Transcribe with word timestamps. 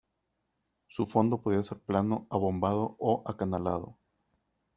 Su 0.87 1.05
fondo 1.05 1.39
podía 1.43 1.61
ser 1.61 1.77
plano, 1.77 2.25
abombado 2.31 2.95
o 2.97 3.21
acanalado. 3.27 3.99